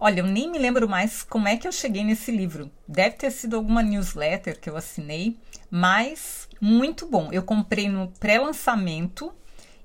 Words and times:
Olha, 0.00 0.20
eu 0.20 0.26
nem 0.26 0.48
me 0.48 0.58
lembro 0.58 0.88
mais 0.88 1.24
como 1.24 1.48
é 1.48 1.56
que 1.56 1.66
eu 1.66 1.72
cheguei 1.72 2.04
nesse 2.04 2.30
livro. 2.30 2.70
Deve 2.86 3.16
ter 3.16 3.32
sido 3.32 3.56
alguma 3.56 3.82
newsletter 3.82 4.60
que 4.60 4.70
eu 4.70 4.76
assinei, 4.76 5.36
mas 5.68 6.48
muito 6.60 7.04
bom. 7.04 7.30
Eu 7.32 7.42
comprei 7.42 7.88
no 7.88 8.06
pré-lançamento 8.20 9.32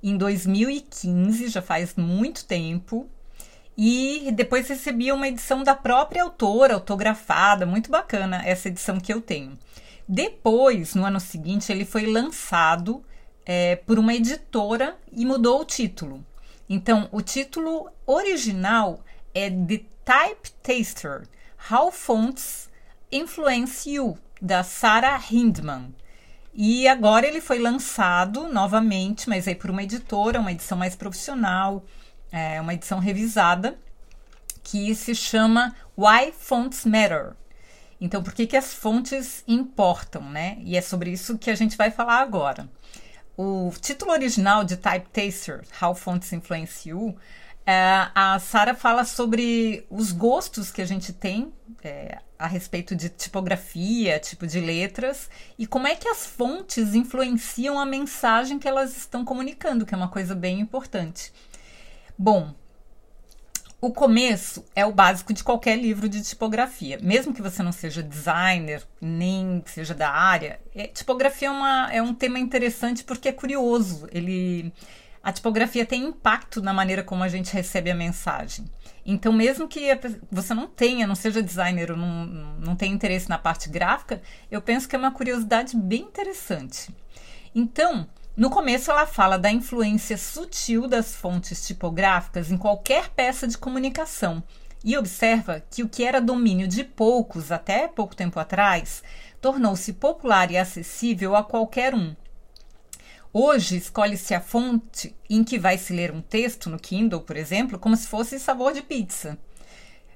em 0.04 0.16
2015, 0.16 1.48
já 1.48 1.64
faz 1.64 1.96
muito 1.96 2.46
tempo. 2.46 3.10
E 3.76 4.30
depois 4.36 4.68
recebi 4.68 5.12
uma 5.12 5.28
edição 5.28 5.64
da 5.64 5.74
própria 5.74 6.22
autora, 6.22 6.76
autografada, 6.76 7.66
muito 7.66 7.90
bacana 7.90 8.44
essa 8.46 8.68
edição 8.68 9.00
que 9.00 9.12
eu 9.12 9.20
tenho. 9.20 9.58
Depois, 10.08 10.94
no 10.94 11.06
ano 11.06 11.20
seguinte, 11.20 11.72
ele 11.72 11.86
foi 11.86 12.06
lançado 12.06 13.04
é, 13.44 13.78
por 13.78 13.98
uma 13.98 14.14
editora 14.14 14.96
e 15.12 15.26
mudou 15.26 15.62
o 15.62 15.66
título. 15.66 16.24
Então, 16.70 17.10
o 17.12 17.20
título 17.20 17.90
original 18.06 19.04
é 19.34 19.50
The 19.50 19.93
Type 20.06 20.52
Taster: 20.62 21.24
How 21.72 21.92
Fonts 21.92 22.70
Influence 23.12 23.90
You, 23.90 24.18
da 24.42 24.64
Sarah 24.64 25.22
Hindman. 25.32 25.94
E 26.54 26.88
agora 26.88 27.26
ele 27.26 27.42
foi 27.42 27.58
lançado 27.58 28.48
novamente, 28.48 29.28
mas 29.28 29.48
aí 29.48 29.56
por 29.56 29.72
uma 29.72 29.82
editora, 29.82 30.40
uma 30.40 30.52
edição 30.52 30.78
mais 30.78 30.96
profissional, 30.96 31.84
é, 32.32 32.60
uma 32.62 32.74
edição 32.74 33.00
revisada, 33.00 33.78
que 34.64 34.94
se 34.94 35.16
chama 35.16 35.76
Why 35.98 36.32
Fonts 36.32 36.86
Matter. 36.86 37.34
Então, 38.00 38.22
por 38.22 38.34
que, 38.34 38.46
que 38.46 38.58
as 38.58 38.74
fontes 38.74 39.44
importam, 39.48 40.30
né? 40.30 40.58
E 40.60 40.76
é 40.76 40.82
sobre 40.82 41.12
isso 41.12 41.38
que 41.38 41.50
a 41.50 41.56
gente 41.56 41.78
vai 41.78 41.90
falar 41.90 42.20
agora. 42.20 42.70
O 43.38 43.72
título 43.80 44.12
original 44.12 44.64
de 44.64 44.76
Type 44.76 45.08
Taster, 45.10 45.64
How 45.82 45.96
Fonts 45.96 46.34
Influence 46.34 46.90
You, 46.90 47.16
é, 47.66 48.10
a 48.14 48.38
Sara 48.40 48.76
fala 48.76 49.06
sobre 49.06 49.86
os 49.90 50.12
gostos 50.12 50.72
que 50.72 50.82
a 50.82 50.86
gente 50.86 51.14
tem 51.14 51.54
é, 51.84 52.20
a 52.38 52.48
respeito 52.48 52.96
de 52.96 53.10
tipografia, 53.10 54.20
tipo 54.20 54.46
de 54.46 54.60
letras, 54.60 55.30
e 55.58 55.66
como 55.66 55.88
é 55.88 55.96
que 55.96 56.08
as 56.08 56.26
fontes 56.26 56.94
influenciam 56.94 57.80
a 57.80 57.86
mensagem 57.86 58.60
que 58.60 58.68
elas 58.68 58.98
estão 58.98 59.24
comunicando, 59.24 59.86
que 59.86 59.94
é 59.94 59.98
uma 59.98 60.10
coisa 60.10 60.36
bem 60.36 60.60
importante. 60.60 61.32
Bom, 62.18 62.54
o 63.80 63.92
começo 63.92 64.66
é 64.76 64.86
o 64.86 64.94
básico 64.94 65.34
de 65.34 65.44
qualquer 65.44 65.78
livro 65.78 66.08
de 66.08 66.22
tipografia. 66.22 66.98
Mesmo 67.02 67.34
que 67.34 67.42
você 67.42 67.62
não 67.62 67.74
seja 67.74 68.02
designer, 68.02 68.82
nem 69.02 69.62
seja 69.66 69.94
da 69.94 70.10
área, 70.10 70.60
é, 70.74 70.88
tipografia 70.88 71.50
é, 71.50 71.52
uma, 71.52 71.94
é 71.94 72.02
um 72.02 72.14
tema 72.14 72.40
interessante 72.40 73.04
porque 73.04 73.28
é 73.28 73.34
curioso. 73.34 74.08
Ele 74.12 74.72
a 75.24 75.32
tipografia 75.32 75.86
tem 75.86 76.04
impacto 76.04 76.62
na 76.62 76.74
maneira 76.74 77.02
como 77.02 77.24
a 77.24 77.30
gente 77.30 77.54
recebe 77.54 77.90
a 77.90 77.96
mensagem. 77.96 78.66
Então, 79.06 79.32
mesmo 79.32 79.70
que 79.70 79.88
você 80.30 80.54
não 80.54 80.68
tenha, 80.68 81.08
não 81.08 81.16
seja 81.16 81.42
designer 81.42 81.92
ou 81.92 81.98
não, 81.98 82.26
não 82.60 82.76
tenha 82.76 82.94
interesse 82.94 83.30
na 83.30 83.38
parte 83.38 83.70
gráfica, 83.70 84.22
eu 84.52 84.62
penso 84.62 84.88
que 84.88 84.96
é 84.98 85.00
uma 85.00 85.12
curiosidade 85.12 85.78
bem 85.78 86.02
interessante. 86.02 86.94
Então, 87.56 88.06
no 88.36 88.50
começo, 88.50 88.92
ela 88.92 89.06
fala 89.06 89.38
da 89.38 89.50
influência 89.50 90.18
sutil 90.18 90.88
das 90.88 91.16
fontes 91.16 91.66
tipográficas 91.66 92.52
em 92.52 92.58
qualquer 92.58 93.10
peça 93.10 93.48
de 93.48 93.58
comunicação 93.58 94.44
e 94.84 94.98
observa 94.98 95.64
que 95.72 95.84
o 95.84 95.88
que 95.88 96.04
era 96.04 96.20
domínio 96.20 96.68
de 96.68 96.84
poucos 96.84 97.52
até 97.52 97.88
pouco 97.88 98.16
tempo 98.16 98.40
atrás 98.40 99.02
tornou-se 99.40 99.94
popular 99.94 100.52
e 100.52 100.58
acessível 100.58 101.36
a 101.36 101.44
qualquer 101.44 101.94
um. 101.94 102.14
Hoje, 103.36 103.78
escolhe-se 103.78 104.36
a 104.36 104.40
fonte 104.40 105.16
em 105.28 105.44
que 105.44 105.58
vai 105.58 105.76
se 105.76 105.92
ler 105.92 106.12
um 106.12 106.22
texto 106.22 106.70
no 106.70 106.78
Kindle, 106.78 107.22
por 107.22 107.36
exemplo, 107.36 107.80
como 107.80 107.98
se 107.98 108.08
fosse 108.08 108.40
sabor 108.40 108.74
de 108.74 108.84
pizza. 108.84 109.40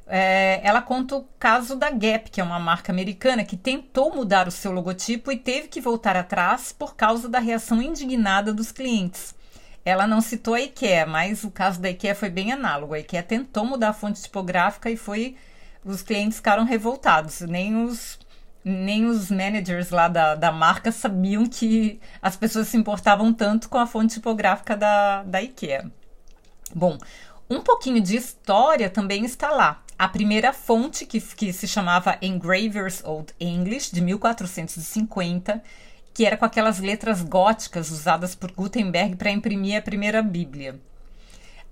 É, 0.06 0.62
ela 0.64 0.84
conta 0.84 1.16
o 1.16 1.28
caso 1.40 1.76
da 1.76 1.90
Gap, 1.90 2.30
que 2.30 2.40
é 2.40 2.44
uma 2.44 2.60
marca 2.60 2.92
americana 2.92 3.44
que 3.44 3.58
tentou 3.58 4.16
mudar 4.16 4.48
o 4.48 4.52
seu 4.52 4.72
logotipo 4.72 5.32
e 5.32 5.38
teve 5.38 5.68
que 5.68 5.82
voltar 5.82 6.16
atrás 6.16 6.72
por 6.72 6.96
causa 6.96 7.28
da 7.28 7.40
reação 7.40 7.82
indignada 7.82 8.54
dos 8.54 8.72
clientes. 8.72 9.34
Ela 9.84 10.06
não 10.06 10.22
citou 10.22 10.54
a 10.54 10.62
IKEA, 10.62 11.08
mas 11.08 11.44
o 11.44 11.50
caso 11.50 11.82
da 11.82 11.90
IKEA 11.90 12.14
foi 12.14 12.30
bem 12.30 12.52
análogo. 12.52 12.94
A 12.94 13.00
IKEA 13.00 13.24
tentou 13.24 13.66
mudar 13.66 13.90
a 13.90 13.94
fonte 13.94 14.22
tipográfica 14.22 14.92
e 14.92 14.96
foi 14.96 15.36
os 15.84 16.04
clientes 16.04 16.38
ficaram 16.38 16.66
revoltados. 16.66 17.42
Nem 17.42 17.84
os 17.84 18.20
nem 18.68 19.06
os 19.06 19.32
managers 19.32 19.90
lá 19.90 20.08
da, 20.08 20.36
da 20.36 20.52
marca 20.52 20.92
sabiam 20.92 21.46
que 21.46 22.00
as 22.22 22.36
pessoas 22.36 22.68
se 22.68 22.78
importavam 22.78 23.34
tanto 23.34 23.70
com 23.70 23.78
a 23.78 23.88
fonte 23.88 24.16
tipográfica 24.16 24.76
da, 24.76 25.24
da 25.24 25.42
IKEA. 25.42 25.90
Bom, 26.76 26.98
um 27.50 27.62
pouquinho 27.62 28.02
de 28.02 28.18
história 28.18 28.90
também 28.90 29.24
está 29.24 29.52
lá. 29.52 29.82
A 29.98 30.08
primeira 30.08 30.52
fonte, 30.52 31.06
que, 31.06 31.20
que 31.20 31.54
se 31.54 31.68
chamava 31.68 32.18
Engravers 32.22 33.02
Old 33.04 33.34
English, 33.40 33.94
de 33.94 34.02
1450, 34.02 35.64
que 36.14 36.26
era 36.26 36.36
com 36.36 36.46
aquelas 36.46 36.80
letras 36.80 37.22
góticas 37.22 37.90
usadas 37.90 38.36
por 38.36 38.52
Gutenberg 38.52 39.16
para 39.16 39.32
imprimir 39.32 39.78
a 39.78 39.82
primeira 39.82 40.22
Bíblia 40.22 40.80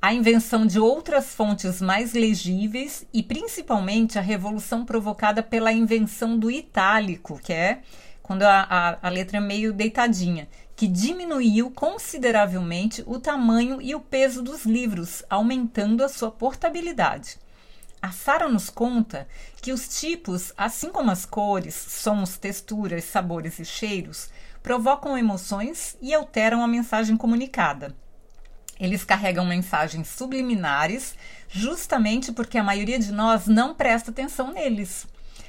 a 0.05 0.13
invenção 0.13 0.67
de 0.67 0.79
outras 0.79 1.33
fontes 1.33 1.81
mais 1.81 2.13
legíveis 2.13 3.07
e 3.11 3.23
principalmente 3.23 4.19
a 4.19 4.21
revolução 4.21 4.85
provocada 4.85 5.41
pela 5.41 5.73
invenção 5.73 6.37
do 6.37 6.51
itálico, 6.51 7.39
que 7.43 7.51
é 7.51 7.81
quando 8.21 8.43
a, 8.43 8.67
a, 8.69 9.07
a 9.07 9.09
letra 9.09 9.37
é 9.37 9.41
meio 9.41 9.73
deitadinha, 9.73 10.47
que 10.75 10.87
diminuiu 10.87 11.71
consideravelmente 11.71 13.03
o 13.07 13.19
tamanho 13.19 13.81
e 13.81 13.95
o 13.95 13.99
peso 13.99 14.43
dos 14.43 14.63
livros, 14.63 15.23
aumentando 15.27 16.03
a 16.03 16.07
sua 16.07 16.29
portabilidade. 16.29 17.39
A 17.99 18.11
Sara 18.11 18.47
nos 18.47 18.69
conta 18.69 19.27
que 19.59 19.71
os 19.71 19.87
tipos, 19.99 20.53
assim 20.55 20.91
como 20.91 21.09
as 21.09 21.25
cores, 21.25 21.73
sons, 21.73 22.37
texturas, 22.37 23.05
sabores 23.05 23.57
e 23.57 23.65
cheiros, 23.65 24.29
provocam 24.61 25.17
emoções 25.17 25.97
e 25.99 26.13
alteram 26.13 26.61
a 26.61 26.67
mensagem 26.67 27.17
comunicada. 27.17 28.04
Eles 28.79 29.05
carregam 29.05 29.45
mensagens 29.45 30.07
subliminares, 30.09 31.15
justamente 31.47 32.31
porque 32.31 32.57
a 32.57 32.63
maioria 32.63 32.99
de 32.99 33.11
nós 33.11 33.47
não 33.47 33.73
presta 33.73 34.11
atenção 34.11 34.51
neles. 34.51 35.07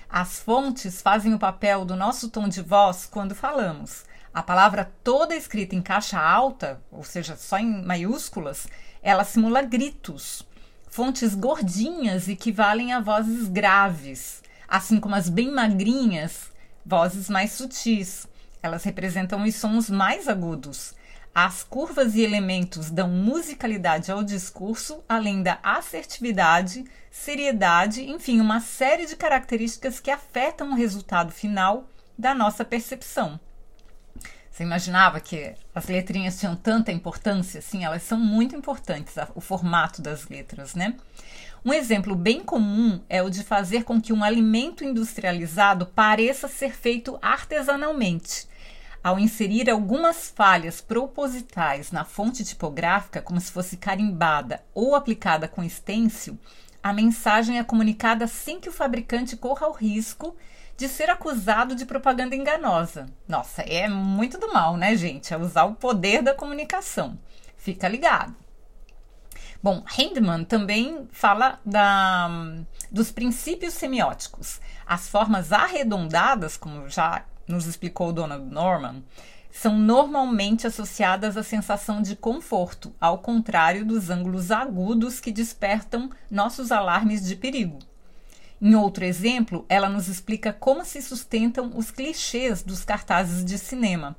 As 0.09 0.39
fontes 0.39 1.03
fazem 1.03 1.35
o 1.35 1.39
papel 1.39 1.85
do 1.85 1.97
nosso 1.97 2.29
tom 2.29 2.49
de 2.49 2.63
voz 2.63 3.07
quando 3.07 3.35
falamos. 3.35 4.05
A 4.33 4.43
palavra 4.43 4.93
toda 5.03 5.35
escrita 5.35 5.75
em 5.75 5.83
caixa 5.83 6.21
alta, 6.21 6.81
ou 6.93 7.03
seja, 7.03 7.37
só 7.37 7.59
em 7.59 7.85
maiúsculas, 7.85 8.69
ela 9.03 9.25
simula 9.25 9.63
gritos. 9.63 10.47
Fontes 10.89 11.35
gordinhas 11.35 12.29
equivalem 12.29 12.93
a 12.93 13.01
vozes 13.01 13.49
graves, 13.49 14.43
assim 14.69 15.01
como 15.01 15.15
as 15.15 15.29
bem 15.29 15.51
magrinhas, 15.51 16.53
vozes 16.85 17.29
mais 17.29 17.53
sutis. 17.53 18.29
Elas 18.63 18.85
representam 18.85 19.43
os 19.43 19.55
sons 19.57 19.91
mais 19.91 20.29
agudos. 20.29 20.95
As 21.39 21.63
curvas 21.63 22.15
e 22.15 22.23
elementos 22.23 22.91
dão 22.91 23.11
musicalidade 23.11 24.11
ao 24.11 24.25
discurso, 24.25 25.05
além 25.07 25.43
da 25.43 25.59
assertividade, 25.63 26.83
seriedade, 27.11 28.09
enfim, 28.11 28.41
uma 28.41 28.59
série 28.59 29.05
de 29.05 29.15
características 29.15 30.01
que 30.01 30.11
afetam 30.11 30.71
o 30.71 30.75
resultado 30.75 31.31
final 31.31 31.91
da 32.19 32.35
nossa 32.35 32.65
percepção. 32.65 33.39
Você 34.51 34.63
imaginava 34.63 35.21
que 35.21 35.55
as 35.75 35.87
letrinhas 35.89 36.41
tinham 36.41 36.57
tanta 36.57 36.91
importância? 36.91 37.61
Sim, 37.61 37.85
elas 37.85 38.03
são 38.03 38.19
muito 38.19 38.57
importantes, 38.57 39.15
o 39.35 39.41
formato 39.43 40.01
das 40.01 40.27
letras, 40.29 40.75
né? 40.75 40.95
Um 41.63 41.75
exemplo 41.75 42.17
bem 42.17 42.43
comum 42.43 43.03
é 43.11 43.23
o 43.23 43.29
de 43.29 43.45
fazer 43.45 43.85
com 43.85 44.01
que 44.01 44.11
um 44.11 44.25
alimento 44.25 44.83
industrializado 44.83 45.85
pareça 45.85 46.49
ser 46.49 46.75
feito 46.75 47.19
artesanalmente 47.21 48.49
ao 49.07 49.21
inserir 49.21 49.71
algumas 49.71 50.33
falhas 50.35 50.81
propositais 50.81 51.93
na 51.93 52.05
fonte 52.05 52.45
tipográfica, 52.45 53.23
como 53.23 53.41
se 53.41 53.53
fosse 53.53 53.77
carimbada 53.77 54.65
ou 54.75 54.97
aplicada 54.97 55.47
com 55.47 55.63
estêncil, 55.63 56.37
a 56.83 56.93
mensagem 56.93 57.57
é 57.57 57.63
comunicada 57.63 58.27
sem 58.27 58.59
que 58.59 58.69
o 58.69 58.73
fabricante 58.73 59.37
corra 59.37 59.69
o 59.69 59.73
risco 59.73 60.35
de 60.77 60.89
ser 60.89 61.09
acusado 61.09 61.77
de 61.77 61.87
propaganda 61.87 62.35
enganosa. 62.35 63.07
Nossa, 63.29 63.63
é 63.63 63.89
muito 63.89 64.39
do 64.41 64.53
mal, 64.53 64.77
né, 64.77 64.97
gente? 64.97 65.33
É 65.33 65.37
usar 65.37 65.67
o 65.67 65.77
poder 65.77 66.21
da 66.21 66.35
comunicação. 66.35 67.17
Fica 67.57 67.87
ligado. 67.87 68.35
Bom, 69.63 69.85
Hindman 69.97 70.43
também 70.43 71.07
fala 71.13 71.61
da, 71.65 72.29
dos 72.91 73.13
princípios 73.13 73.75
semióticos. 73.75 74.61
As 74.85 75.09
formas 75.09 75.53
arredondadas, 75.53 76.57
como 76.57 76.89
já 76.89 77.25
nos 77.47 77.67
explicou 77.67 78.13
Donald 78.13 78.53
Norman, 78.53 79.03
são 79.51 79.79
normalmente 79.79 80.67
associadas 80.67 81.37
à 81.37 81.43
sensação 81.43 82.03
de 82.03 82.15
conforto, 82.15 82.95
ao 83.01 83.19
contrário 83.19 83.87
dos 83.87 84.11
ângulos 84.11 84.51
agudos 84.51 85.19
que 85.19 85.33
despertam 85.33 86.11
nossos 86.31 86.71
alarmes 86.71 87.25
de 87.25 87.35
perigo. 87.35 87.79
Em 88.61 88.75
outro 88.75 89.05
exemplo, 89.05 89.65
ela 89.69 89.89
nos 89.89 90.09
explica 90.09 90.53
como 90.53 90.85
se 90.85 91.01
sustentam 91.01 91.73
os 91.75 91.91
clichês 91.91 92.63
dos 92.63 92.85
cartazes 92.85 93.45
de 93.45 93.59
cinema, 93.59 94.15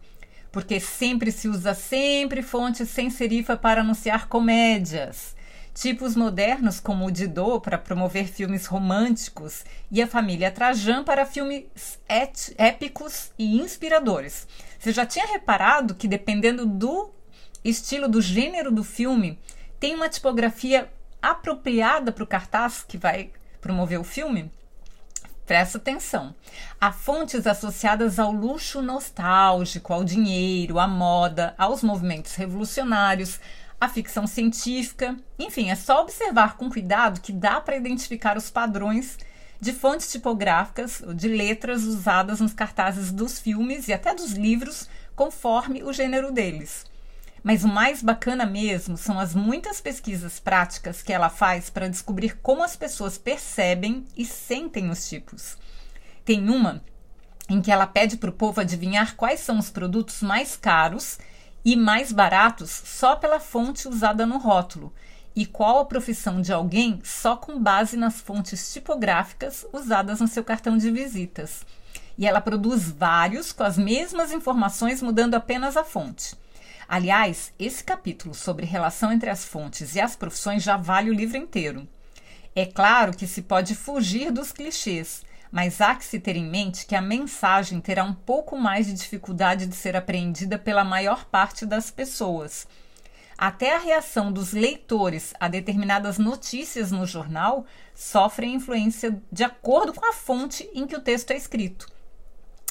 porque 0.52 0.80
sempre 0.80 1.32
se 1.32 1.48
usa 1.48 1.76
sempre 1.76 2.42
fonte 2.42 2.84
sem 2.86 3.10
serifa 3.12 3.56
para 3.56 3.82
anunciar 3.82 4.28
comédias. 4.28 5.37
Tipos 5.80 6.16
modernos 6.16 6.80
como 6.80 7.06
o 7.06 7.12
Didot 7.12 7.62
para 7.62 7.78
promover 7.78 8.28
filmes 8.28 8.66
românticos 8.66 9.64
e 9.92 10.02
a 10.02 10.08
família 10.08 10.50
Trajan 10.50 11.04
para 11.04 11.24
filmes 11.24 11.66
épicos 12.58 13.32
e 13.38 13.62
inspiradores. 13.62 14.48
Você 14.80 14.92
já 14.92 15.06
tinha 15.06 15.28
reparado 15.28 15.94
que 15.94 16.08
dependendo 16.08 16.66
do 16.66 17.12
estilo, 17.64 18.08
do 18.08 18.24
gênero 18.24 18.72
do 18.72 18.84
filme, 18.84 19.38
tem 19.80 19.94
uma 19.94 20.10
tipografia 20.10 20.92
apropriada 21.22 22.12
para 22.12 22.24
o 22.24 22.28
cartaz 22.28 22.84
que 22.84 22.98
vai 22.98 23.30
promover 23.62 24.00
o 24.00 24.04
filme? 24.04 24.52
Presta 25.46 25.78
atenção. 25.78 26.34
Há 26.82 26.92
fontes 26.92 27.46
associadas 27.46 28.18
ao 28.18 28.32
luxo 28.32 28.82
nostálgico, 28.82 29.94
ao 29.94 30.04
dinheiro, 30.04 30.80
à 30.80 30.88
moda, 30.88 31.54
aos 31.56 31.84
movimentos 31.84 32.34
revolucionários, 32.34 33.40
à 33.80 33.88
ficção 33.88 34.26
científica. 34.26 35.16
Enfim, 35.38 35.70
é 35.70 35.76
só 35.76 36.02
observar 36.02 36.58
com 36.58 36.70
cuidado 36.70 37.22
que 37.22 37.32
dá 37.32 37.62
para 37.62 37.78
identificar 37.78 38.38
os 38.38 38.50
padrões 38.50 39.18
de 39.60 39.74
fontes 39.74 40.12
tipográficas, 40.12 41.02
de 41.16 41.28
letras 41.28 41.84
usadas 41.84 42.40
nos 42.40 42.54
cartazes 42.54 43.12
dos 43.12 43.40
filmes 43.40 43.88
e 43.88 43.94
até 43.94 44.14
dos 44.14 44.34
livros, 44.34 44.88
conforme 45.16 45.84
o 45.84 45.92
gênero 45.92 46.32
deles. 46.32 46.86
Mas 47.44 47.64
o 47.64 47.68
mais 47.68 48.04
bacana 48.04 48.46
mesmo 48.46 48.98
são 48.98 49.20
as 49.20 49.34
muitas 49.34 49.80
pesquisas 49.80 50.40
práticas 50.40 51.02
que 51.02 51.14
ela 51.14 51.30
faz 51.30 51.70
para 51.70 51.88
descobrir 51.88 52.38
como 52.42 52.64
as 52.64 52.76
pessoas 52.76 53.18
percebem 53.18 54.06
e 54.16 54.26
sentem 54.26 54.90
os 54.90 55.08
tipos. 55.08 55.58
Tem 56.26 56.50
uma 56.50 56.84
em 57.50 57.62
que 57.62 57.72
ela 57.72 57.88
pede 57.88 58.18
para 58.18 58.30
o 58.30 58.34
povo 58.34 58.60
adivinhar 58.60 59.16
quais 59.16 59.40
são 59.40 59.58
os 59.58 59.70
produtos 59.70 60.22
mais 60.22 60.58
caros 60.58 61.18
e 61.68 61.76
mais 61.76 62.14
baratos 62.14 62.72
só 62.72 63.18
pela 63.18 63.42
fonte 63.42 63.90
usada 63.90 64.26
no 64.26 64.38
rótulo 64.38 64.94
e 65.36 65.46
qual 65.46 65.80
a 65.80 65.86
profissão 65.86 66.40
de 66.42 66.54
alguém 66.54 67.02
só 67.04 67.36
com 67.36 67.62
base 67.62 67.98
nas 67.98 68.22
fontes 68.22 68.72
tipográficas 68.72 69.68
usadas 69.74 70.22
no 70.22 70.30
seu 70.30 70.46
cartão 70.46 70.78
de 70.78 70.90
visitas. 70.90 71.66
E 72.18 72.26
ela 72.26 72.40
produz 72.40 72.90
vários 72.90 73.52
com 73.52 73.64
as 73.64 73.78
mesmas 73.78 74.32
informações, 74.32 75.02
mudando 75.02 75.36
apenas 75.36 75.76
a 75.76 75.84
fonte. 75.84 76.38
Aliás, 76.88 77.52
esse 77.60 77.84
capítulo 77.84 78.34
sobre 78.34 78.66
relação 78.66 79.12
entre 79.12 79.30
as 79.30 79.44
fontes 79.44 79.94
e 79.94 80.00
as 80.00 80.16
profissões 80.16 80.64
já 80.64 80.78
vale 80.78 81.10
o 81.10 81.14
livro 81.14 81.36
inteiro. 81.36 81.86
É 82.56 82.66
claro 82.66 83.12
que 83.12 83.28
se 83.28 83.42
pode 83.42 83.76
fugir 83.76 84.32
dos 84.32 84.54
clichês, 84.54 85.22
mas 85.52 85.80
há 85.82 85.96
que 85.96 86.06
se 86.06 86.20
ter 86.20 86.36
em 86.36 86.46
mente 86.46 86.86
que 86.86 86.96
a 86.96 87.02
mensagem 87.02 87.80
terá 87.80 88.04
um 88.04 88.14
pouco 88.14 88.58
mais 88.58 88.88
de 88.88 88.94
dificuldade 88.94 89.66
de 89.66 89.76
ser 89.76 89.96
apreendida 89.96 90.58
pela 90.58 90.84
maior 90.84 91.26
parte 91.26 91.66
das 91.66 91.90
pessoas. 91.90 92.68
Até 93.38 93.76
a 93.76 93.80
reação 93.80 94.32
dos 94.32 94.52
leitores 94.52 95.34
a 95.40 95.48
determinadas 95.48 96.18
notícias 96.18 96.92
no 96.92 97.06
jornal 97.06 97.66
sofre 97.94 98.48
influência 98.48 99.22
de 99.32 99.44
acordo 99.44 99.94
com 99.94 100.06
a 100.10 100.14
fonte 100.14 100.68
em 100.74 100.88
que 100.88 100.96
o 100.96 101.02
texto 101.02 101.32
é 101.32 101.38
escrito. 101.38 101.88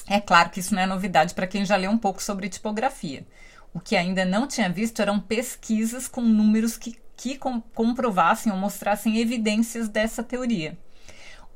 É 0.09 0.19
claro 0.19 0.49
que 0.49 0.59
isso 0.59 0.75
não 0.75 0.81
é 0.81 0.85
novidade 0.85 1.33
para 1.33 1.47
quem 1.47 1.65
já 1.65 1.75
leu 1.77 1.91
um 1.91 1.97
pouco 1.97 2.21
sobre 2.21 2.49
tipografia. 2.49 3.25
O 3.73 3.79
que 3.79 3.95
ainda 3.95 4.25
não 4.25 4.47
tinha 4.47 4.69
visto 4.69 5.01
eram 5.01 5.19
pesquisas 5.19 6.07
com 6.07 6.21
números 6.21 6.77
que, 6.77 6.97
que 7.15 7.37
comprovassem 7.73 8.51
ou 8.51 8.57
mostrassem 8.57 9.19
evidências 9.19 9.87
dessa 9.87 10.23
teoria. 10.23 10.77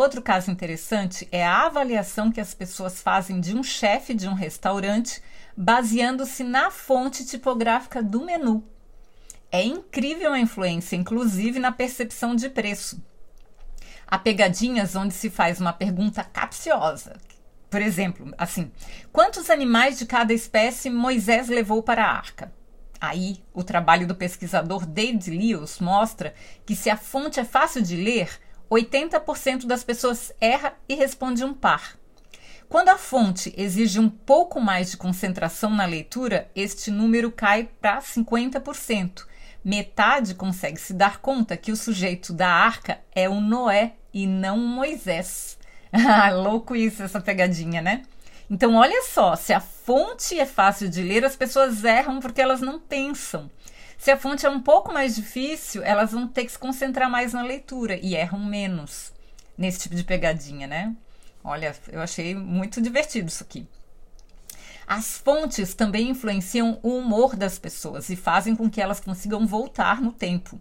Outro 0.01 0.19
caso 0.19 0.49
interessante 0.49 1.27
é 1.31 1.45
a 1.45 1.67
avaliação 1.67 2.31
que 2.31 2.41
as 2.41 2.55
pessoas 2.55 2.99
fazem 2.99 3.39
de 3.39 3.55
um 3.55 3.61
chefe 3.61 4.15
de 4.15 4.27
um 4.27 4.33
restaurante 4.33 5.21
baseando-se 5.55 6.43
na 6.43 6.71
fonte 6.71 7.23
tipográfica 7.23 8.01
do 8.01 8.25
menu. 8.25 8.63
É 9.51 9.63
incrível 9.63 10.33
a 10.33 10.39
influência, 10.39 10.95
inclusive 10.95 11.59
na 11.59 11.71
percepção 11.71 12.35
de 12.35 12.49
preço. 12.49 12.99
Há 14.07 14.17
pegadinhas 14.17 14.95
onde 14.95 15.13
se 15.13 15.29
faz 15.29 15.61
uma 15.61 15.71
pergunta 15.71 16.23
capciosa, 16.23 17.15
por 17.69 17.79
exemplo, 17.79 18.33
assim, 18.39 18.71
quantos 19.13 19.51
animais 19.51 19.99
de 19.99 20.07
cada 20.07 20.33
espécie 20.33 20.89
Moisés 20.89 21.47
levou 21.47 21.83
para 21.83 22.03
a 22.03 22.11
arca? 22.11 22.51
Aí, 22.99 23.43
o 23.53 23.63
trabalho 23.63 24.07
do 24.07 24.15
pesquisador 24.15 24.83
David 24.83 25.29
Lewis 25.29 25.77
mostra 25.77 26.33
que 26.65 26.75
se 26.75 26.89
a 26.89 26.97
fonte 26.97 27.39
é 27.39 27.45
fácil 27.45 27.83
de 27.83 27.95
ler, 27.95 28.39
80% 28.71 29.65
das 29.65 29.83
pessoas 29.83 30.31
erra 30.39 30.73
e 30.87 30.95
responde 30.95 31.43
um 31.43 31.53
par. 31.53 31.97
Quando 32.69 32.87
a 32.87 32.97
fonte 32.97 33.53
exige 33.57 33.99
um 33.99 34.09
pouco 34.09 34.61
mais 34.61 34.91
de 34.91 34.97
concentração 34.97 35.69
na 35.69 35.85
leitura, 35.85 36.49
este 36.55 36.89
número 36.89 37.29
cai 37.29 37.67
para 37.81 37.99
50%. 37.99 39.25
Metade 39.63 40.33
consegue 40.33 40.79
se 40.79 40.93
dar 40.93 41.19
conta 41.19 41.57
que 41.57 41.71
o 41.71 41.75
sujeito 41.75 42.31
da 42.31 42.47
arca 42.47 43.01
é 43.13 43.27
o 43.27 43.41
Noé 43.41 43.95
e 44.13 44.25
não 44.25 44.57
o 44.57 44.67
Moisés. 44.67 45.59
Ah, 45.93 46.31
louco 46.31 46.73
isso, 46.73 47.03
essa 47.03 47.19
pegadinha, 47.19 47.81
né? 47.81 48.03
Então, 48.49 48.75
olha 48.75 49.01
só, 49.03 49.35
se 49.35 49.51
a 49.51 49.59
fonte 49.59 50.39
é 50.39 50.45
fácil 50.45 50.87
de 50.87 51.03
ler, 51.03 51.25
as 51.25 51.35
pessoas 51.35 51.83
erram 51.83 52.21
porque 52.21 52.39
elas 52.39 52.61
não 52.61 52.79
pensam. 52.79 53.51
Se 54.01 54.09
a 54.09 54.17
fonte 54.17 54.47
é 54.47 54.49
um 54.49 54.59
pouco 54.59 54.91
mais 54.91 55.13
difícil, 55.13 55.83
elas 55.83 56.11
vão 56.11 56.27
ter 56.27 56.45
que 56.45 56.51
se 56.51 56.57
concentrar 56.57 57.07
mais 57.07 57.33
na 57.33 57.43
leitura 57.43 57.99
e 58.01 58.15
erram 58.15 58.39
menos 58.39 59.13
nesse 59.55 59.81
tipo 59.81 59.93
de 59.93 60.03
pegadinha, 60.03 60.65
né? 60.65 60.95
Olha, 61.43 61.75
eu 61.87 62.01
achei 62.01 62.33
muito 62.33 62.81
divertido 62.81 63.27
isso 63.27 63.43
aqui. 63.43 63.67
As 64.87 65.19
fontes 65.19 65.75
também 65.75 66.09
influenciam 66.09 66.79
o 66.81 66.97
humor 66.97 67.35
das 67.35 67.59
pessoas 67.59 68.09
e 68.09 68.15
fazem 68.15 68.55
com 68.55 68.71
que 68.71 68.81
elas 68.81 68.99
consigam 68.99 69.45
voltar 69.45 70.01
no 70.01 70.11
tempo. 70.11 70.59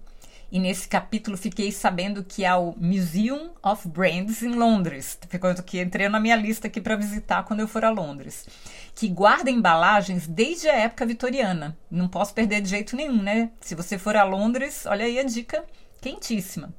E 0.52 0.58
nesse 0.58 0.88
capítulo 0.88 1.37
fiquei 1.37 1.70
sabendo 1.70 2.25
que 2.25 2.44
há 2.44 2.58
o 2.58 2.75
Museum 2.76 3.52
of 3.62 3.87
Brands 3.87 4.43
em 4.43 4.52
Londres, 4.52 5.17
ficando 5.29 5.62
que 5.62 5.81
entrei 5.81 6.08
na 6.08 6.19
minha 6.19 6.35
lista 6.35 6.67
aqui 6.67 6.81
para 6.81 6.97
visitar 6.97 7.44
quando 7.44 7.61
eu 7.61 7.69
for 7.69 7.85
a 7.85 7.91
Londres, 7.91 8.49
que 8.94 9.06
guarda 9.06 9.49
embalagens 9.49 10.26
desde 10.26 10.69
a 10.69 10.75
época 10.75 11.07
vitoriana. 11.07 11.78
Não 11.88 12.09
posso 12.09 12.35
perder 12.35 12.61
de 12.62 12.69
jeito 12.69 12.97
nenhum, 12.97 13.23
né? 13.23 13.50
Se 13.61 13.76
você 13.76 13.97
for 13.97 14.16
a 14.16 14.25
Londres, 14.25 14.87
olha 14.87 15.04
aí 15.04 15.21
a 15.21 15.25
dica 15.25 15.64
quentíssima. 16.00 16.75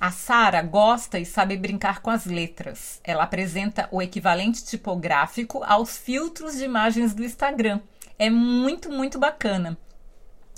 A 0.00 0.10
Sara 0.12 0.62
gosta 0.62 1.18
e 1.18 1.26
sabe 1.26 1.56
brincar 1.56 2.00
com 2.00 2.10
as 2.10 2.26
letras. 2.26 3.00
Ela 3.02 3.24
apresenta 3.24 3.88
o 3.90 4.00
equivalente 4.00 4.64
tipográfico 4.64 5.64
aos 5.64 5.96
filtros 5.96 6.56
de 6.56 6.64
imagens 6.64 7.12
do 7.12 7.24
Instagram. 7.24 7.80
É 8.18 8.30
muito, 8.30 8.90
muito 8.90 9.18
bacana. 9.18 9.76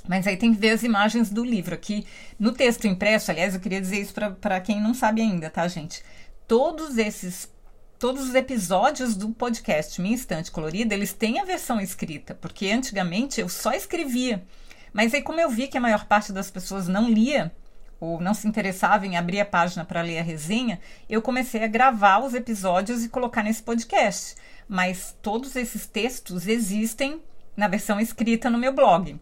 Mas 0.09 0.27
aí 0.27 0.37
tem 0.37 0.55
que 0.55 0.61
ver 0.61 0.71
as 0.71 0.83
imagens 0.83 1.31
do 1.31 1.45
livro. 1.45 1.75
Aqui 1.75 2.07
no 2.39 2.53
texto 2.53 2.87
impresso, 2.87 3.31
aliás, 3.31 3.55
eu 3.55 3.61
queria 3.61 3.81
dizer 3.81 4.01
isso 4.01 4.15
para 4.41 4.61
quem 4.61 4.81
não 4.81 4.95
sabe 4.95 5.21
ainda, 5.21 5.51
tá, 5.51 5.67
gente? 5.67 6.03
Todos 6.47 6.97
esses 6.99 7.55
todos 7.99 8.29
os 8.29 8.35
episódios 8.35 9.17
do 9.17 9.31
podcast 9.31 10.01
Minha 10.03 10.15
Estante 10.15 10.51
Colorida, 10.51 10.95
eles 10.95 11.15
têm 11.15 11.41
a 11.41 11.45
versão 11.45 11.81
escrita, 11.81 12.35
porque 12.35 12.67
antigamente 12.67 13.41
eu 13.41 13.49
só 13.49 13.73
escrevia. 13.73 14.45
Mas 14.93 15.15
aí, 15.15 15.23
como 15.23 15.41
eu 15.41 15.49
vi 15.49 15.67
que 15.67 15.79
a 15.79 15.81
maior 15.81 16.05
parte 16.05 16.33
das 16.33 16.51
pessoas 16.51 16.87
não 16.89 17.09
lia 17.09 17.53
ou 17.99 18.21
não 18.21 18.35
se 18.35 18.47
interessava 18.47 19.07
em 19.07 19.17
abrir 19.17 19.41
a 19.41 19.47
página 19.47 19.85
para 19.85 20.03
ler 20.03 20.19
a 20.19 20.23
resenha, 20.23 20.79
eu 21.09 21.23
comecei 21.23 21.65
a 21.65 21.69
gravar 21.69 22.19
os 22.19 22.35
episódios 22.35 23.03
e 23.03 23.09
colocar 23.09 23.43
nesse 23.43 23.63
podcast. 23.63 24.35
Mas 24.69 25.17
todos 25.23 25.57
esses 25.57 25.87
textos 25.87 26.47
existem 26.47 27.23
na 27.57 27.69
versão 27.69 27.99
escrita 27.99 28.51
no 28.51 28.59
meu 28.59 28.75
blog. 28.75 29.19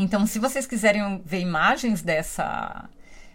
Então, 0.00 0.24
se 0.26 0.38
vocês 0.38 0.64
quiserem 0.64 1.20
ver 1.24 1.40
imagens 1.40 2.02
dessa 2.02 2.88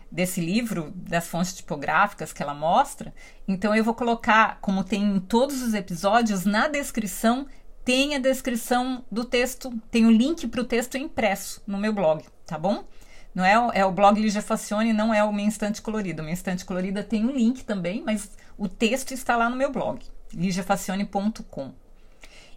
desse 0.09 0.39
livro, 0.39 0.91
das 0.95 1.27
fontes 1.27 1.55
tipográficas 1.55 2.31
que 2.31 2.41
ela 2.41 2.53
mostra, 2.53 3.11
então 3.47 3.75
eu 3.75 3.83
vou 3.83 3.95
colocar, 3.95 4.59
como 4.61 4.83
tem 4.83 5.01
em 5.01 5.19
todos 5.19 5.63
os 5.63 5.73
episódios, 5.73 6.45
na 6.45 6.67
descrição 6.67 7.47
tem 7.83 8.15
a 8.15 8.19
descrição 8.19 9.03
do 9.11 9.25
texto, 9.25 9.73
tem 9.89 10.05
o 10.05 10.11
link 10.11 10.47
para 10.47 10.61
o 10.61 10.63
texto 10.63 10.97
impresso 10.99 11.63
no 11.65 11.79
meu 11.79 11.91
blog, 11.91 12.23
tá 12.45 12.59
bom? 12.59 12.85
Não 13.33 13.43
é, 13.43 13.79
é 13.79 13.85
o 13.85 13.91
blog 13.91 14.21
Ligia 14.21 14.41
Facione, 14.41 14.93
não 14.93 15.11
é 15.11 15.23
o 15.23 15.33
Minha 15.33 15.47
Instante 15.47 15.81
Colorida. 15.81 16.21
O 16.21 16.25
Minha 16.25 16.33
Instante 16.33 16.63
Colorida 16.63 17.03
tem 17.03 17.25
um 17.25 17.31
link 17.31 17.63
também, 17.65 18.03
mas 18.05 18.37
o 18.55 18.69
texto 18.69 19.13
está 19.13 19.35
lá 19.35 19.49
no 19.49 19.55
meu 19.55 19.71
blog, 19.71 19.99
ligiafacione.com. 20.31 21.73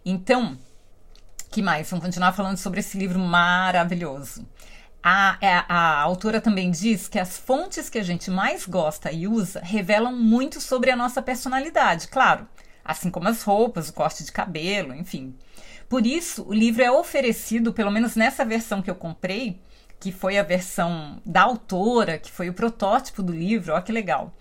Então, 0.05 0.57
que 1.49 1.61
mais? 1.61 1.89
Vamos 1.89 2.05
continuar 2.05 2.33
falando 2.33 2.57
sobre 2.57 2.79
esse 2.79 2.97
livro 2.97 3.19
maravilhoso. 3.19 4.45
A, 5.01 5.31
a, 5.31 5.37
é, 5.45 5.65
a, 5.67 5.99
autora 6.01 6.41
também 6.41 6.69
diz 6.69 7.07
que 7.07 7.19
as 7.19 7.37
fontes 7.37 7.89
que 7.89 7.97
a 7.97 8.03
gente 8.03 8.29
mais 8.29 8.65
gosta 8.65 9.11
e 9.11 9.27
usa 9.27 9.61
revelam 9.63 10.11
muito 10.11 10.59
sobre 10.59 10.91
a 10.91 10.95
nossa 10.95 11.21
personalidade. 11.21 12.07
Claro, 12.07 12.47
assim 12.83 13.09
como 13.09 13.29
as 13.29 13.43
roupas, 13.43 13.89
o 13.89 13.93
corte 13.93 14.23
de 14.23 14.31
cabelo, 14.31 14.93
enfim. 14.93 15.35
Por 15.87 16.05
isso, 16.05 16.43
o 16.47 16.53
livro 16.53 16.83
é 16.83 16.91
oferecido, 16.91 17.71
pelo 17.71 17.91
menos 17.91 18.15
nessa 18.15 18.43
versão 18.43 18.81
que 18.81 18.91
eu 18.91 18.95
comprei, 18.95 19.61
que 19.99 20.11
foi 20.11 20.37
a 20.37 20.43
versão 20.43 21.21
da 21.25 21.43
autora, 21.43 22.17
que 22.17 22.31
foi 22.31 22.49
o 22.49 22.53
protótipo 22.53 23.23
do 23.23 23.31
livro, 23.31 23.73
olha 23.73 23.81
que 23.81 23.91
legal. 23.91 24.33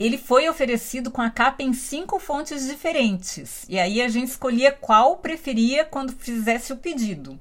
Ele 0.00 0.16
foi 0.16 0.48
oferecido 0.48 1.10
com 1.10 1.20
a 1.20 1.28
capa 1.28 1.62
em 1.62 1.74
cinco 1.74 2.18
fontes 2.18 2.66
diferentes. 2.66 3.66
E 3.68 3.78
aí 3.78 4.00
a 4.00 4.08
gente 4.08 4.28
escolhia 4.28 4.72
qual 4.72 5.18
preferia 5.18 5.84
quando 5.84 6.14
fizesse 6.14 6.72
o 6.72 6.78
pedido. 6.78 7.38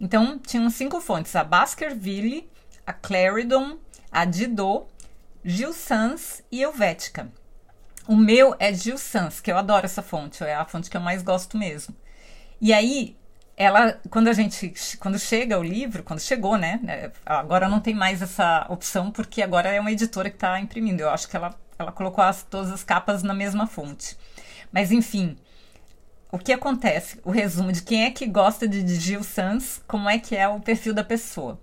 Então, 0.00 0.36
tinham 0.36 0.68
cinco 0.68 1.00
fontes: 1.00 1.36
a 1.36 1.44
Baskerville, 1.44 2.50
a 2.84 2.92
Clarendon, 2.92 3.78
a 4.10 4.24
Didot, 4.24 4.88
Gil 5.44 5.72
Sans 5.72 6.42
e 6.50 6.60
Helvética. 6.60 7.30
O 8.08 8.16
meu 8.16 8.56
é 8.58 8.74
Gil 8.74 8.98
Sans, 8.98 9.40
que 9.40 9.52
eu 9.52 9.56
adoro 9.56 9.86
essa 9.86 10.02
fonte, 10.02 10.42
é 10.42 10.56
a 10.56 10.64
fonte 10.64 10.90
que 10.90 10.96
eu 10.96 11.00
mais 11.00 11.22
gosto 11.22 11.56
mesmo. 11.56 11.94
E 12.60 12.72
aí, 12.72 13.16
ela, 13.56 14.00
quando 14.10 14.26
a 14.26 14.32
gente, 14.32 14.74
quando 14.98 15.20
chega 15.20 15.56
o 15.56 15.62
livro, 15.62 16.02
quando 16.02 16.18
chegou, 16.18 16.56
né? 16.56 16.80
É, 16.88 17.12
agora 17.24 17.68
não 17.68 17.78
tem 17.78 17.94
mais 17.94 18.20
essa 18.20 18.66
opção, 18.68 19.12
porque 19.12 19.40
agora 19.40 19.68
é 19.68 19.80
uma 19.80 19.92
editora 19.92 20.28
que 20.30 20.36
está 20.36 20.58
imprimindo. 20.58 21.02
Eu 21.02 21.10
acho 21.10 21.28
que 21.28 21.36
ela, 21.36 21.54
ela 21.82 21.92
colocou 21.92 22.22
as, 22.22 22.42
todas 22.42 22.70
as 22.72 22.82
capas 22.82 23.22
na 23.22 23.34
mesma 23.34 23.66
fonte. 23.66 24.16
Mas, 24.72 24.90
enfim, 24.90 25.36
o 26.30 26.38
que 26.38 26.52
acontece? 26.52 27.20
O 27.24 27.30
resumo 27.30 27.70
de 27.70 27.82
quem 27.82 28.04
é 28.04 28.10
que 28.10 28.26
gosta 28.26 28.66
de 28.66 28.98
Gil 28.98 29.22
Sans, 29.22 29.82
como 29.86 30.08
é 30.08 30.18
que 30.18 30.34
é 30.34 30.48
o 30.48 30.60
perfil 30.60 30.94
da 30.94 31.04
pessoa. 31.04 31.60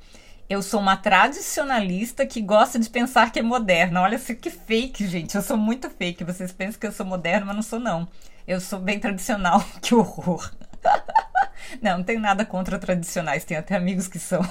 Eu 0.49 0.63
sou 0.63 0.79
uma 0.79 0.97
tradicionalista 0.97 2.25
que 2.25 2.41
gosta 2.41 2.79
de 2.79 2.89
pensar 2.89 3.31
que 3.31 3.39
é 3.39 3.41
moderna. 3.41 4.01
Olha 4.01 4.17
que 4.17 4.49
fake, 4.49 5.07
gente. 5.07 5.35
Eu 5.35 5.43
sou 5.43 5.55
muito 5.55 5.89
fake. 5.91 6.23
Vocês 6.23 6.51
pensam 6.51 6.79
que 6.79 6.87
eu 6.87 6.91
sou 6.91 7.05
moderna, 7.05 7.45
mas 7.45 7.55
não 7.55 7.61
sou, 7.61 7.79
não. 7.79 8.07
Eu 8.47 8.59
sou 8.59 8.79
bem 8.79 8.99
tradicional. 8.99 9.63
que 9.79 9.93
horror. 9.93 10.51
não, 11.81 11.99
não 11.99 12.03
tenho 12.03 12.19
nada 12.19 12.43
contra 12.45 12.79
tradicionais. 12.79 13.45
Tenho 13.45 13.59
até 13.59 13.75
amigos 13.75 14.07
que 14.07 14.17
são. 14.17 14.41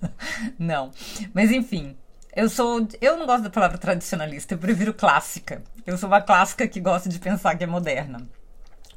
não. 0.58 0.90
Mas 1.32 1.50
enfim. 1.50 1.96
Eu 2.38 2.48
sou. 2.48 2.86
Eu 3.00 3.16
não 3.16 3.26
gosto 3.26 3.42
da 3.42 3.50
palavra 3.50 3.76
tradicionalista. 3.78 4.54
Eu 4.54 4.58
prefiro 4.58 4.94
clássica. 4.94 5.60
Eu 5.84 5.98
sou 5.98 6.08
uma 6.08 6.20
clássica 6.20 6.68
que 6.68 6.78
gosta 6.78 7.08
de 7.08 7.18
pensar 7.18 7.56
que 7.56 7.64
é 7.64 7.66
moderna. 7.66 8.28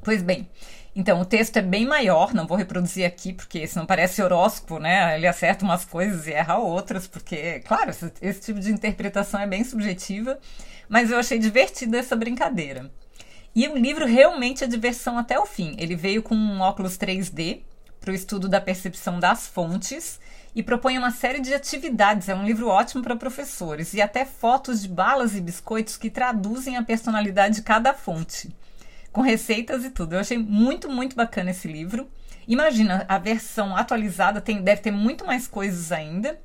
Pois 0.04 0.22
bem. 0.22 0.48
Então, 0.96 1.20
o 1.20 1.26
texto 1.26 1.58
é 1.58 1.62
bem 1.64 1.84
maior, 1.84 2.36
não 2.36 2.46
vou 2.46 2.56
reproduzir 2.56 3.04
aqui, 3.04 3.34
porque 3.34 3.66
senão 3.66 3.84
parece 3.88 4.22
horóscopo, 4.22 4.78
né? 4.78 5.18
Ele 5.18 5.26
acerta 5.26 5.66
umas 5.66 5.84
coisas 5.84 6.28
e 6.28 6.34
erra 6.34 6.60
outras, 6.60 7.08
porque, 7.08 7.62
claro, 7.62 7.90
esse, 7.90 8.14
esse 8.22 8.42
tipo 8.42 8.60
de 8.60 8.72
interpretação 8.72 9.40
é 9.40 9.48
bem 9.48 9.64
subjetiva, 9.64 10.38
mas 10.88 11.10
eu 11.10 11.18
achei 11.18 11.40
divertida 11.40 11.98
essa 11.98 12.16
brincadeira. 12.16 12.92
E 13.56 13.68
o 13.68 13.76
livro 13.76 14.06
realmente 14.06 14.64
é 14.64 14.68
diversão 14.68 15.18
até 15.18 15.40
o 15.40 15.48
fim. 15.48 15.76
Ele 15.80 15.96
veio 15.96 16.22
com 16.22 16.36
um 16.36 16.62
óculos 16.62 16.96
3D 16.96 17.62
para 18.02 18.12
o 18.12 18.16
estudo 18.16 18.50
da 18.50 18.60
percepção 18.60 19.20
das 19.20 19.48
fontes 19.48 20.20
e 20.56 20.64
propõe 20.64 20.98
uma 20.98 21.12
série 21.12 21.40
de 21.40 21.54
atividades. 21.54 22.28
É 22.28 22.36
um 22.36 22.44
livro 22.44 22.68
ótimo 22.68 23.04
para 23.04 23.16
professores 23.16 23.94
e 23.94 24.02
até 24.02 24.26
fotos 24.26 24.82
de 24.82 24.90
balas 24.90 25.36
e 25.36 25.40
biscoitos 25.40 25.96
que 25.98 26.10
traduzem 26.10 26.76
a 26.76 26.84
personalidade 26.84 27.56
de 27.58 27.62
cada 27.62 27.94
fonte 27.94 28.54
com 29.12 29.22
receitas 29.22 29.86
e 29.86 29.92
tudo. 29.92 30.16
Eu 30.16 30.20
achei 30.20 30.38
muito, 30.38 30.90
muito 30.90 31.16
bacana 31.16 31.52
esse 31.52 31.68
livro. 31.68 32.10
Imagina, 32.48 33.06
a 33.08 33.20
versão 33.20 33.78
atualizada 33.78 34.42
tem, 34.42 34.62
deve 34.64 34.82
ter 34.82 34.92
muito 34.92 35.26
mais 35.26 35.48
coisas 35.48 35.92
ainda. 35.92 36.40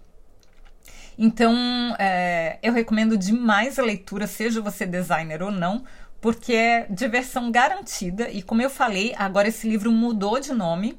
Então, 1.18 1.56
é, 1.98 2.58
eu 2.62 2.75
recomendo 2.75 3.16
demais 3.16 3.78
a 3.78 3.82
leitura, 3.82 4.26
seja 4.26 4.60
você 4.60 4.84
designer 4.84 5.42
ou 5.42 5.50
não, 5.50 5.84
porque 6.20 6.52
é 6.52 6.86
diversão 6.90 7.50
garantida. 7.50 8.28
E 8.28 8.42
como 8.42 8.60
eu 8.60 8.68
falei, 8.68 9.14
agora 9.16 9.48
esse 9.48 9.66
livro 9.66 9.90
mudou 9.90 10.38
de 10.38 10.52
nome 10.52 10.98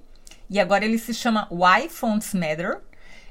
e 0.50 0.60
agora 0.60 0.86
ele 0.86 0.98
se 0.98 1.14
chama 1.14 1.48
Why 1.52 1.90
Fonts 1.90 2.34
Matter 2.34 2.82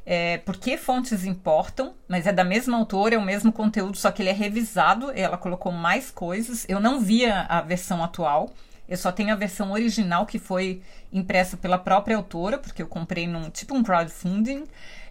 é, 0.06 0.38
por 0.38 0.56
que 0.56 0.76
fontes 0.76 1.24
importam, 1.24 1.92
mas 2.06 2.28
é 2.28 2.32
da 2.32 2.44
mesma 2.44 2.76
autora, 2.76 3.16
é 3.16 3.18
o 3.18 3.22
mesmo 3.22 3.52
conteúdo, 3.52 3.96
só 3.96 4.12
que 4.12 4.22
ele 4.22 4.30
é 4.30 4.32
revisado, 4.32 5.10
ela 5.10 5.36
colocou 5.36 5.72
mais 5.72 6.12
coisas. 6.12 6.64
Eu 6.68 6.78
não 6.78 7.00
via 7.00 7.40
a 7.48 7.60
versão 7.60 8.04
atual, 8.04 8.54
eu 8.88 8.96
só 8.96 9.10
tenho 9.10 9.32
a 9.32 9.36
versão 9.36 9.72
original 9.72 10.24
que 10.24 10.38
foi 10.38 10.80
impressa 11.12 11.56
pela 11.56 11.76
própria 11.76 12.16
autora, 12.16 12.56
porque 12.56 12.80
eu 12.80 12.86
comprei 12.86 13.26
num 13.26 13.50
tipo 13.50 13.74
um 13.74 13.82
crowdfunding 13.82 14.64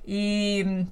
e 0.08 0.86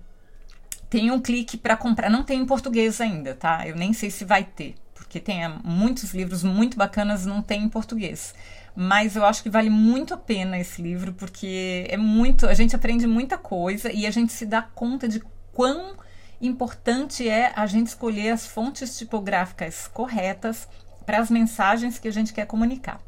tem 0.89 1.09
um 1.09 1.21
clique 1.21 1.55
para 1.55 1.77
comprar. 1.77 2.09
Não 2.09 2.23
tem 2.23 2.41
em 2.41 2.45
português 2.45 2.99
ainda, 2.99 3.33
tá? 3.33 3.65
Eu 3.65 3.77
nem 3.77 3.93
sei 3.93 4.11
se 4.11 4.25
vai 4.25 4.43
ter, 4.43 4.75
porque 4.93 5.17
tem 5.17 5.47
muitos 5.63 6.13
livros 6.13 6.43
muito 6.43 6.77
bacanas 6.77 7.25
não 7.25 7.41
tem 7.41 7.63
em 7.63 7.69
português 7.69 8.35
mas 8.75 9.15
eu 9.15 9.25
acho 9.25 9.43
que 9.43 9.49
vale 9.49 9.69
muito 9.69 10.13
a 10.13 10.17
pena 10.17 10.59
esse 10.59 10.81
livro 10.81 11.13
porque 11.13 11.85
é 11.89 11.97
muito, 11.97 12.47
a 12.47 12.53
gente 12.53 12.75
aprende 12.75 13.05
muita 13.05 13.37
coisa 13.37 13.91
e 13.91 14.05
a 14.05 14.11
gente 14.11 14.33
se 14.33 14.45
dá 14.45 14.61
conta 14.61 15.07
de 15.07 15.21
quão 15.51 15.95
importante 16.41 17.27
é 17.27 17.53
a 17.55 17.65
gente 17.65 17.87
escolher 17.87 18.31
as 18.31 18.45
fontes 18.45 18.97
tipográficas 18.97 19.87
corretas 19.87 20.67
para 21.05 21.19
as 21.19 21.29
mensagens 21.29 21.99
que 21.99 22.07
a 22.07 22.11
gente 22.11 22.33
quer 22.33 22.45
comunicar. 22.45 22.99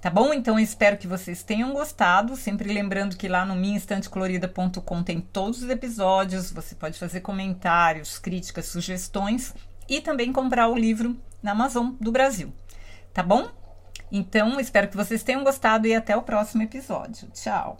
Tá 0.00 0.10
bom? 0.10 0.32
Então 0.32 0.56
eu 0.56 0.62
espero 0.62 0.96
que 0.96 1.08
vocês 1.08 1.42
tenham 1.42 1.72
gostado. 1.72 2.36
Sempre 2.36 2.72
lembrando 2.72 3.16
que 3.16 3.26
lá 3.26 3.44
no 3.44 3.56
minhainstantecolorida.com 3.56 5.02
tem 5.02 5.20
todos 5.20 5.62
os 5.62 5.68
episódios. 5.68 6.52
Você 6.52 6.76
pode 6.76 6.98
fazer 6.98 7.20
comentários, 7.20 8.16
críticas, 8.16 8.66
sugestões 8.66 9.52
e 9.88 10.00
também 10.00 10.32
comprar 10.32 10.68
o 10.68 10.76
livro 10.76 11.16
na 11.42 11.50
Amazon 11.50 11.94
do 12.00 12.12
Brasil. 12.12 12.52
Tá 13.12 13.24
bom? 13.24 13.50
Então, 14.10 14.58
espero 14.58 14.88
que 14.88 14.96
vocês 14.96 15.22
tenham 15.22 15.44
gostado 15.44 15.86
e 15.86 15.94
até 15.94 16.16
o 16.16 16.22
próximo 16.22 16.62
episódio. 16.62 17.28
Tchau! 17.32 17.78